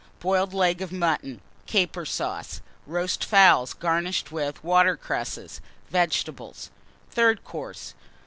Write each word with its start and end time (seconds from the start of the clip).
Boiled 0.19 0.51
Leg 0.51 0.81
of 0.81 0.91
Mutton, 0.91 1.41
Caper 1.67 2.07
Sauce. 2.07 2.61
Roast 2.87 3.23
Fowls, 3.23 3.75
garnished 3.75 4.31
with 4.31 4.63
Water 4.63 4.97
cresses. 4.97 5.61
Vegetables. 5.91 6.71
THIRD 7.11 7.43
COURSE. 7.43 7.93